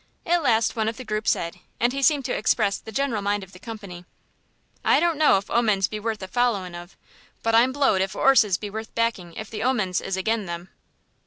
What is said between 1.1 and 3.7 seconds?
said, and he seemed to express the general mind of the